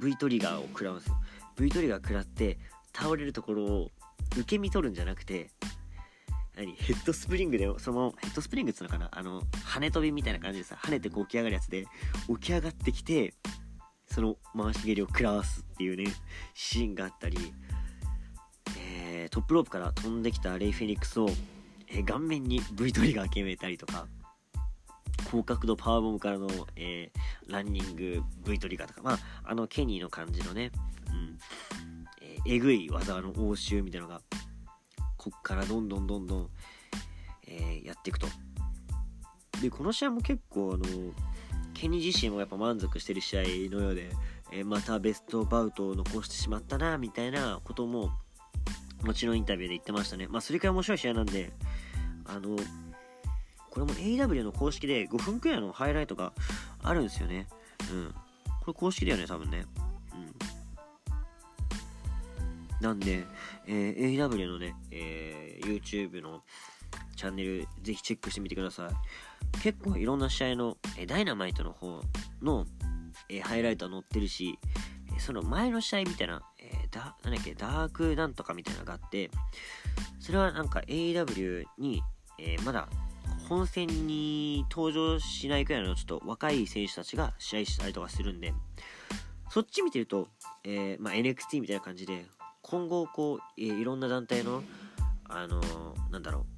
[0.00, 1.16] V トリガーを食らうんですよ。
[1.56, 2.58] V トリガー食らって
[2.94, 3.90] 倒れるところを
[4.32, 5.50] 受け身取るんじゃなくて
[6.56, 11.86] 何ヘッドスプリングでそのヘッドスプリングっつうのかなあの跳ね飛びみたいな感じでさ跳ねてこう起き上がるやつで
[12.28, 13.34] 起き上がってきて
[14.06, 16.04] その回し蹴りを食らわすっていうね
[16.54, 17.38] シーンがあったり、
[18.78, 21.28] えー、トップロープから飛んできたレイ・フェニックスを、
[21.88, 24.06] えー、顔面に V トリガー決めたりとか
[25.30, 30.70] 高角度パワーボムからの、えー、ランニング V トリガーとかまああのケニーの感じのね、
[31.10, 31.38] うん
[32.22, 34.20] えー、えぐい技の応酬みたいなのが
[35.16, 36.50] こっからどんどんどんどん、
[37.48, 38.28] えー、やっていくと。
[39.60, 40.84] でこの試合も結構あの
[41.76, 44.08] ケニー自身もやっぱ満足してる試合のようで、
[44.50, 48.12] えー、またベストバウトを残してしまったなみたいなことも
[49.02, 50.26] もちろんインタビューで言ってましたね。
[50.26, 51.52] まあそれくらい面白い試合なんで
[52.24, 52.56] あの
[53.70, 56.32] これも AW の公式で5分くらいのハイライトが
[56.82, 57.46] あるんですよね。
[57.92, 58.14] うん。
[58.62, 59.66] これ公式だよね多分ね。
[60.14, 60.34] うん。
[62.80, 63.26] なんで、
[63.66, 66.42] えー、AW のね、えー、YouTube の
[67.16, 69.58] チャンネルぜひチェックしてみてください。
[69.60, 72.02] 結構いろんな試合の、え、ダイナマイトの方
[72.42, 72.66] の、
[73.28, 74.58] え、ハイライトは載ってるし、
[75.18, 79.30] その前の試合みたいな、えー、だなんだっけ、ダークなんとかみたいなのがあって、
[80.20, 82.02] それはなんか AW に、
[82.38, 82.88] えー、まだ
[83.48, 88.52] 本戦に登場しないくらいのちょっと若い選手たちが試合したりとかするんで、
[89.50, 90.28] そっち見てると、
[90.64, 92.26] えーまあ、NXT みたいな感じで、
[92.62, 94.62] 今後こう、えー、いろんな団体の
[95.28, 96.55] あのー、なんだろう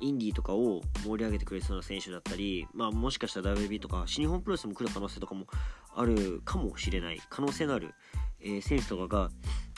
[0.00, 5.46] インディーとかを盛り上げてくれそうな選手だったり、まあ、もしかしたら WB とか新日本プロレスも来る可能性とかも
[5.94, 7.94] あるかもしれない可能性のある、
[8.40, 9.30] えー、選手とかが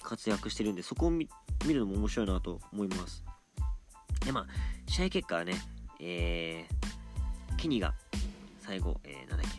[0.03, 1.29] 活躍してるんでそこを見
[1.67, 3.25] るのも面白いなと思います
[4.25, 4.47] でまあ
[4.87, 5.55] 試合結果はね
[6.03, 7.93] えー、ケニーが
[8.59, 9.59] 最後、えー、なんだっけ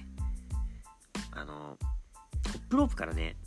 [1.34, 1.78] あの
[2.44, 3.38] トップロープからね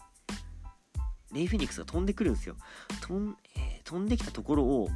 [1.35, 2.55] レイ・フェニックスが飛んでくるんですよ。
[3.01, 4.89] 飛ん,、えー、飛んできたところを、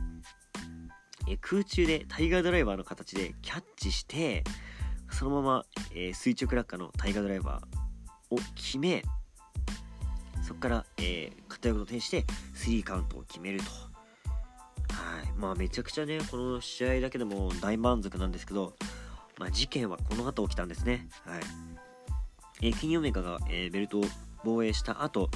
[1.28, 4.44] え、空中でタイガードライバーの形でキャッチして、
[5.10, 5.64] そのまま、
[5.94, 9.02] え、垂直落下のタイガードライバーを決め、
[10.42, 13.64] そこから、えー、片翼の転して、3カウントを決めると。
[14.94, 15.32] はい。
[15.36, 18.74] まあ、めちゃくちゃね、この試合だけでも大満足なんですけど、
[19.38, 21.08] まあ、事件はこの後起きたんですね。
[21.24, 21.40] はい。
[22.62, 24.04] えー、キニオメガが、えー、ベルトを
[24.42, 25.30] 防衛した後、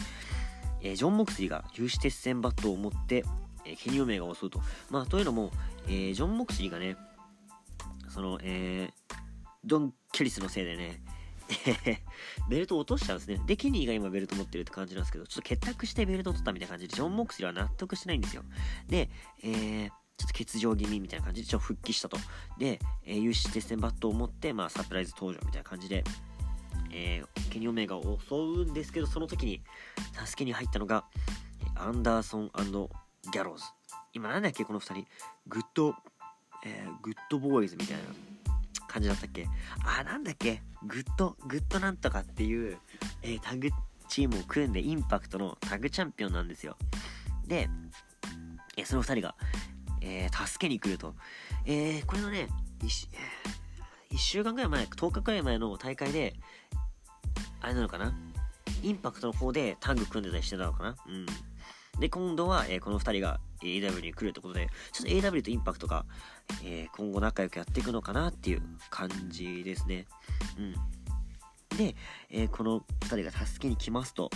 [0.81, 3.25] えー、ジョン・モクスリーが有刺鉄線バットを持って、
[3.65, 4.61] えー、ケニー・オメガを襲うと。
[4.91, 5.51] まあ、というのも、
[5.87, 6.97] えー、ジョン・モクスリーがね、
[8.09, 9.17] その、えー、
[9.65, 11.03] ドン・キャリスのせいでね、
[12.49, 13.41] ベルトを落としちゃうんですね。
[13.47, 18.43] で、ケニーが今ベルト持ってるって感じなんですけど、ちょっと結託してベルトを取ったみたいな感じで、ジョン・モクスリーは納得してないんですよ。
[18.89, 19.11] で、
[19.43, 22.17] えー、ちょっと欠場気味みたいな感じで、ちょっと復帰したと。
[22.59, 26.05] で、えー、有刺鉄線バットを持って、まあ、サプライズ登場みたいな感じで、
[26.91, 29.63] えー、ケニー・オメガを襲うんですけど、その時に
[30.25, 31.05] 助けに入ったのが、
[31.75, 32.51] アンダーソン
[33.31, 33.65] ギャローズ。
[34.13, 35.07] 今なんだっけ、この2人。
[35.47, 35.95] グッド、
[36.65, 38.03] えー、グッドボーイズみたいな
[38.89, 39.49] 感じだったっけ
[39.85, 42.79] あ、なんだっけグッド、グッドなんとかっていう、
[43.23, 43.71] えー、タッグ
[44.09, 46.77] チームを組んでインパクトのタッグチャンピオンなんですよ。
[47.47, 47.69] で、
[48.77, 49.35] えー、その2人が、
[50.01, 51.15] えー、助けに来ると。
[51.65, 52.49] えー、これのね、
[52.81, 56.35] 1週間ぐらい前、10日くらい前の大会で、
[57.61, 58.13] あれなのかな
[58.83, 61.27] インパクトの方でタッグ組んでたりしてたのかなうん。
[61.99, 66.05] で、今度は、えー、この2人が AW に来るってことで、ちょっと AW とインパクトが、
[66.65, 70.07] えー、今後仲良くやっていくのかなっていう感じですね。
[70.59, 70.75] うん。
[71.77, 71.95] で、
[72.31, 74.31] えー、この2人が助けに来ますと、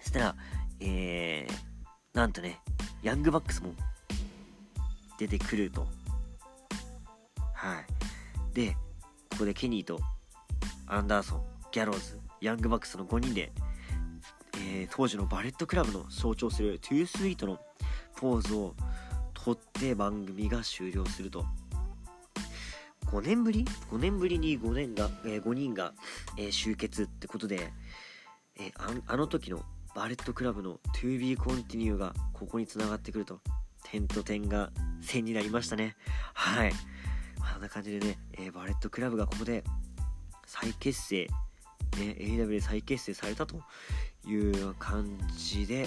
[0.00, 0.36] そしたら、
[0.80, 2.60] えー、なんとね、
[3.02, 3.72] ヤングバックスも
[5.18, 5.86] 出てくると。
[7.54, 8.54] はい。
[8.54, 8.76] で、
[9.30, 10.00] ここでケニーと
[10.86, 13.52] アンダーソン、ギャローズ、ヤングバックスの5人で、
[14.70, 17.58] えー、当時のバレットクラブの象徴するトゥースイートの
[18.16, 18.74] ポーズを
[19.32, 21.46] とって番組が終了すると。
[23.06, 25.94] 5年ぶり ?5 年ぶりに5年が、えー、5人が、
[26.36, 27.72] えー、集結ってことで、
[28.60, 29.62] えああの時の
[29.94, 33.40] バレットクラブの To be continue がここにつながってくると、
[33.84, 35.96] 点と点が線になりましたね。
[36.34, 36.72] はい。
[37.40, 39.64] あんな感じでね、えバレットクラブがここで
[40.44, 41.26] 再結成
[41.96, 43.62] ね、AW で再結成されたと
[44.28, 45.86] いう感じで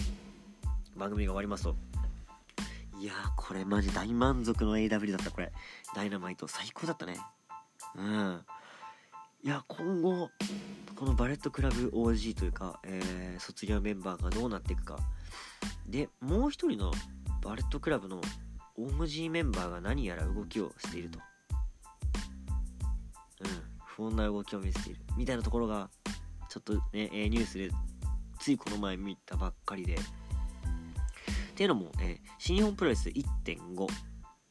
[0.98, 1.76] 番組が終わりますと。
[3.00, 5.52] いやーこれマジ大満足の AW だったこれ。
[5.96, 7.20] ダイナマイト最高だったね。
[7.96, 8.42] うん。
[9.44, 10.30] いや今後
[10.96, 14.98] このバレットクラブ OG というか、えー、卒業メンバーがどうなっていくか。
[15.88, 16.92] でもう一人の
[17.44, 18.22] バレットクラブの
[18.78, 21.20] OG メンバーが何やら動きをしていると。
[23.42, 23.62] うん。
[23.86, 25.02] 不穏な動きを見せている。
[25.18, 25.90] みたいなところが
[26.50, 27.70] ちょっとね、えニュースで
[28.42, 29.94] ついこの前見たばっかりで。
[29.96, 29.98] っ
[31.54, 33.88] ていうのも、えー、新日本プロレス1.5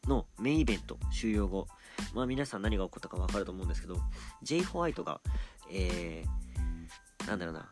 [0.07, 1.67] のメインイベント終了後
[2.15, 3.97] まあ皆さん何が起こったか分かると思うんですけど
[4.43, 5.21] J ホワイトが
[5.73, 7.69] えー、なんだろうな。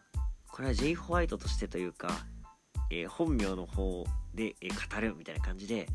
[0.49, 2.11] これは J ホワイトとしてというか、
[2.91, 4.05] えー、本名の方
[4.35, 5.87] で、えー、語るみたいな感じで、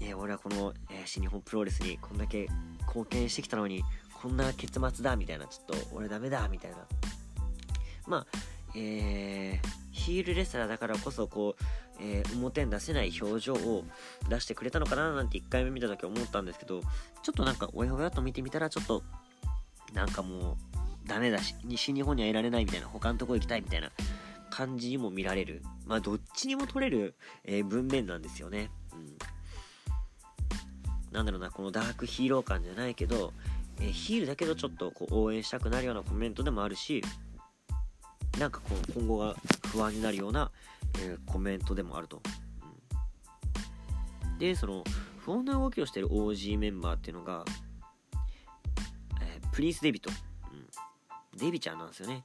[0.00, 2.48] え俺はこの、え新日本プロレスにこんだけ
[2.86, 3.82] 貢献してきたのに
[4.20, 6.78] こんな結末だみたいなちょっと俺ダメだみたいな。
[8.06, 8.26] まあ
[8.80, 11.64] えー、ヒールレスラーだからこそこう、
[12.00, 13.84] えー、表に出せない表情を
[14.28, 16.80] 出してくれたのかななんて1回目見た時思ったんですけど
[17.22, 19.02] ちょっとなんかおやおやと見てみたらちょっと
[19.92, 20.56] なんかもう
[21.08, 23.90] ダメだし西日本にはいられないみたいな他のとこ行きたいみたいな
[24.50, 25.62] 感じにも見られる。
[25.86, 27.14] まあどっちにも取れる、
[27.44, 28.70] えー、文面なんですよね。
[28.92, 29.18] うん。
[31.12, 33.32] なんだろうなこのダークヒーロー感じゃないけど、
[33.80, 37.02] えー、ヒールだけどちょっとこう応援したくなるようなコメントでもあるし
[38.38, 39.34] なんかこう今後が
[39.66, 40.50] 不安になるような、
[41.00, 42.22] えー、コメントでもあると、
[44.22, 44.84] うん、でその
[45.18, 47.44] 不穏な動きをしてる OG メンバーっていうのが、
[49.20, 50.10] えー、プリンス・デビと
[51.38, 52.24] デビちゃんなんですよね。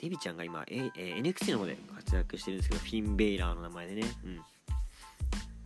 [0.00, 4.02] デビちゃんが今、ええ NXT の方で活躍してるんですけど、フィン・ベイラーの名前でね。
[4.24, 4.28] う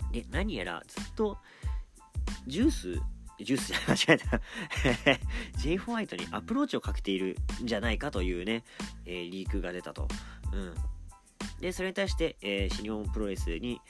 [0.08, 0.12] ん。
[0.12, 1.38] で、何やらずっと、
[2.46, 3.00] ジュース、
[3.40, 4.18] ジュースじゃ 間違
[5.04, 5.16] え
[5.56, 8.64] た J ホワイトにアプローチをかけているんじゃないかというね、
[9.06, 10.08] えー、リークが出たと。
[10.52, 10.74] うん。
[11.60, 13.80] で、それに対して、えー、新日本プロレスに、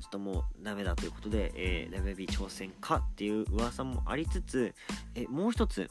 [0.00, 4.74] ちょっともうダメだということで、えー、WB 挑戦かっていう噂もありつつ、
[5.14, 5.88] えもう一つ、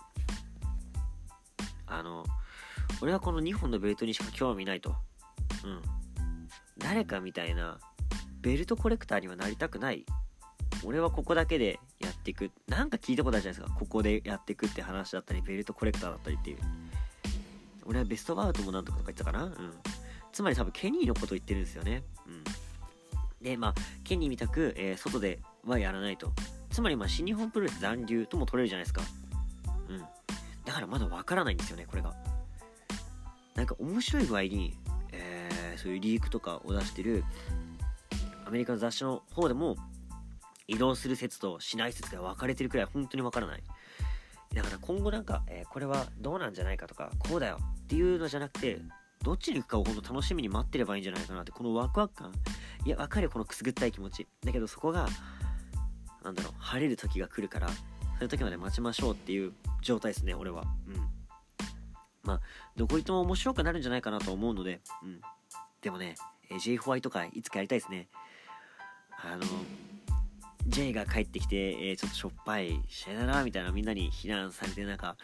[1.87, 2.25] あの、
[3.01, 4.95] 俺はこの2本のベルトにしか興味ないと。
[5.63, 5.81] うん。
[6.77, 7.79] 誰かみたいな、
[8.41, 10.05] ベルトコレクターにはなりたくない。
[10.85, 12.51] 俺はここだけでやっていく。
[12.67, 13.79] なんか聞いたことあるじゃないですか。
[13.79, 16.57] ここでやっていくって話だったり、ベルトコレクターだったりっていう。
[17.85, 19.73] 俺はベストバウトもなんとかとか言ってたかなうん。
[20.31, 22.03] つまり多分ケニーのこと言ってるんですよね。
[22.27, 22.43] うん。
[23.41, 26.31] で、まあ、ケニーみたく、えー、外ではやらないと。
[26.69, 29.01] つまり、まあ、新日本プロレス残留とも取れるじゃないですか。
[29.89, 29.99] うん。
[30.65, 32.13] だからまだわからないんですよね、これが。
[33.55, 34.77] なんか面白い具合に、
[35.11, 37.23] えー、そういうリークとかを出してる
[38.45, 39.75] アメリカの雑誌の方でも
[40.69, 43.63] 移動する説としない説が分かれてるくらい本当にわからない。
[44.53, 48.79] だから今後なんか、えー、これはどうなんじゃないかとか、こうだよっていうのじゃなくて、
[49.23, 52.31] どっちに行くかを本当楽しみに待ってればいいんじゃないかなって、このワクワク感。
[52.85, 54.27] いや、わかるよ、このくすぐったい気持ち。
[54.43, 55.07] だけどそこが、
[56.23, 57.73] なんだろう、晴れる時が来るから、そ
[58.21, 60.63] ういう時まで待ちましょうっていう状態ですね、俺は。
[60.87, 61.09] うん。
[62.23, 62.41] まあ、
[62.75, 65.21] どこ行っても面白くなるんじゃないかなと思うので、うん。
[65.81, 66.15] でもね、
[66.49, 68.07] え J ホワイト会、いつかやりたいですね。
[69.11, 69.43] あの、
[70.67, 75.15] J が帰ってきて、えー、ちょっとしょっぱい試合だな、みたいなみんなに非難されて、なんか、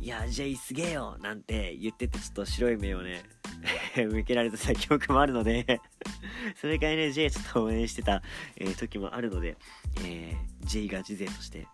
[0.00, 3.22] いや、J すげえよなんて言ってて、ちょっと白い目をね、
[3.96, 5.80] 向けられてた記憶もあるので
[6.60, 8.22] それからね、J ちょっと応援してた、
[8.56, 9.56] えー、時もあるので、
[10.04, 11.66] えー、J が事勢として、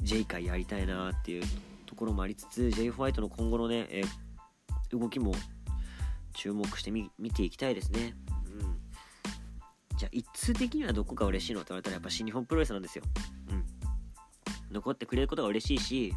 [0.00, 1.42] J 会やりたいなっていう
[1.86, 5.34] ところもありつつ J ホワイトの今後のね、えー、動きも
[6.32, 8.14] 注目してみ見ていきたいですね。
[10.12, 13.04] 一通的にはどこが嬉しいのって言われたらやっぱ新日本プロレスなんですよ。
[13.50, 13.64] うん。
[14.70, 16.14] 残ってくれることが嬉しいし、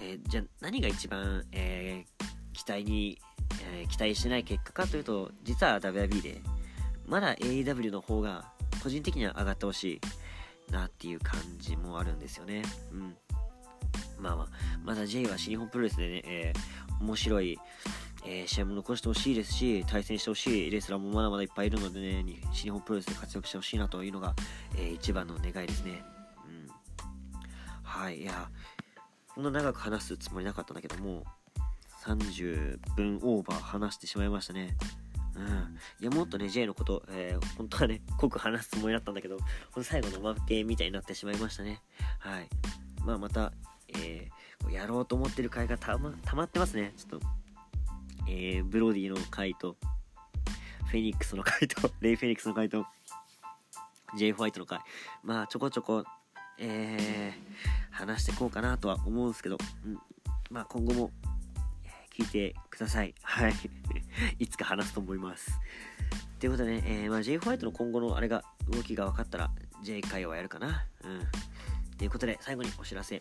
[0.00, 3.20] えー、じゃあ何が一番、えー、期待に、
[3.62, 6.40] えー、期待してない結果かというと実は WB で
[7.06, 8.44] まだ AEW の方が
[8.82, 10.00] 個人的には上がってほしい。
[10.70, 12.62] なっていう感じもあるんですよね。
[12.92, 13.16] うん。
[14.18, 14.48] まあまあ、
[14.82, 16.52] まだ J は新日本プロレスでね、え、
[17.00, 17.58] 面白い、
[18.26, 24.34] えー、試合も残してほしいですし、対戦してほしいレスラーもまだまだいっぱいいるのでね、新日本プロレスで活躍してほしいなというのが、
[24.76, 26.02] えー、一番の願いですね。
[26.46, 26.68] うん。
[27.82, 28.48] はい、いや、
[29.34, 31.24] こんな長く話すつもりなかったんだけども、
[32.04, 34.76] 30分オーバー話してしまいましたね。
[35.36, 35.76] うん。
[36.00, 39.44] いや、もっとね、J のこと、えー、本当はね、濃く話すつもりだったんだけど、こ
[39.76, 41.82] の最後の負けみたいになってしまいましたね。
[42.18, 42.48] はい。
[43.04, 43.52] まあ、また、
[43.88, 46.92] えー、やろうと思ってる回がたま、溜まってますね。
[46.96, 47.26] ちょっと、
[48.28, 49.76] えー、ブロディの回と、
[50.86, 52.86] フェニックスの回と、 レイ・フェニックスの回と、
[54.16, 54.80] J ホワイトの回。
[55.22, 56.04] まあ、ちょこちょこ、
[56.58, 59.98] えー、話していこうかなとは思うんですけど、うん、
[60.50, 61.10] まあ、今後も、
[62.16, 63.12] 聞いてください。
[63.22, 63.54] はい。
[64.38, 65.58] いつか話すと思います。
[66.38, 69.50] ということでね、えー、まあ、J ホワイトの今後のあれが、動きが分かったら、
[69.82, 70.86] J 会話やるかな。
[71.02, 71.22] うん。
[71.98, 73.20] ということで、最後にお知らせ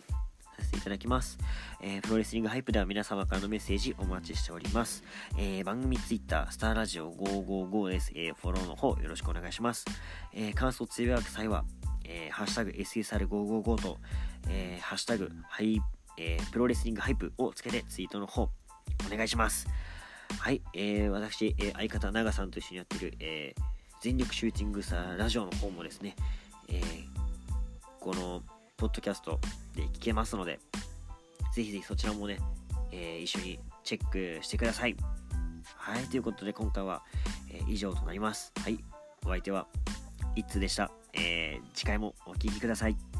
[0.74, 1.38] ていただきます。
[1.82, 5.04] えー、プロレスリングハイプでは皆様からのメッセージお待ちしております。
[5.38, 8.12] えー、番組ツイッター、スターラジオ555です。
[8.16, 9.86] えー、フォローの方よろしくお願いします。
[10.34, 11.64] えー、感想つぶやく際は、
[12.06, 13.98] えー、ハッシュタグ SSR555 と、
[14.50, 15.82] えー、ハッシュタグハイ、
[16.18, 18.52] えー、プロレスリングハイプをつけてツイートの方お
[19.16, 19.68] 願いします。
[20.40, 23.62] はい、えー、私、えー、相方長さんと一緒にやってる、えー、
[24.02, 24.82] 全力シューティング
[25.18, 26.16] ラジオの方もですね、
[26.68, 27.06] えー、
[28.00, 28.42] この
[28.78, 29.40] ポッドキャスト
[29.76, 30.60] で聞けますので、
[31.54, 32.40] ぜひぜひそちらもね、
[32.92, 34.96] えー、一緒にチェックしてください。
[35.76, 37.04] はい、ということで今回は、
[37.50, 38.52] えー、以上となります。
[38.62, 38.84] はい、
[39.26, 39.68] お相手は、
[40.36, 40.92] イッツでした。
[41.14, 43.13] えー、次回もお聴きください。